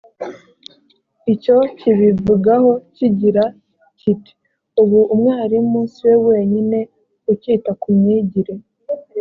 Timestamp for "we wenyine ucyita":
6.07-7.71